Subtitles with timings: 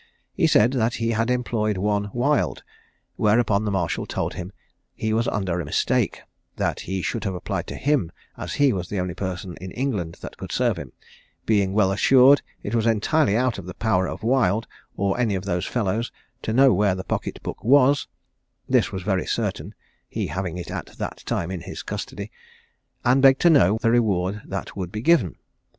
[0.33, 2.63] He said that he had employed one Wild;
[3.17, 4.51] whereupon the marshal told him
[4.95, 6.23] he was under a mistake;
[6.55, 10.17] that he should have applied to him, as he was the only person in England
[10.21, 10.91] that could serve him,
[11.45, 14.65] being well assured it was entirely out of the power of Wild,
[14.97, 16.11] or any of those fellows,
[16.41, 18.07] to know where the pocket book was
[18.67, 19.75] (this was very certain,
[20.09, 22.31] he having it at that time in his custody);
[23.05, 25.35] and begged to know the reward that would be given?